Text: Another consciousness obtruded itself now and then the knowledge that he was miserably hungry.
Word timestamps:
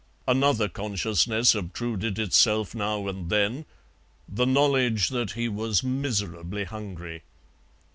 Another 0.27 0.67
consciousness 0.67 1.53
obtruded 1.53 2.17
itself 2.17 2.73
now 2.73 3.07
and 3.07 3.29
then 3.29 3.65
the 4.27 4.47
knowledge 4.47 5.09
that 5.09 5.33
he 5.33 5.47
was 5.47 5.83
miserably 5.83 6.63
hungry. 6.63 7.21